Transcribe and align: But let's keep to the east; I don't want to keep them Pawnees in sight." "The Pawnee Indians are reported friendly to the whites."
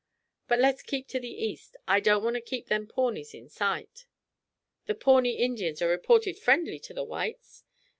But 0.47 0.57
let's 0.57 0.81
keep 0.81 1.07
to 1.09 1.19
the 1.19 1.29
east; 1.29 1.75
I 1.87 1.99
don't 1.99 2.23
want 2.23 2.33
to 2.33 2.41
keep 2.41 2.65
them 2.69 2.87
Pawnees 2.87 3.35
in 3.35 3.49
sight." 3.49 4.07
"The 4.87 4.95
Pawnee 4.95 5.37
Indians 5.37 5.79
are 5.79 5.89
reported 5.89 6.39
friendly 6.39 6.79
to 6.79 6.93
the 6.95 7.03
whites." 7.03 7.63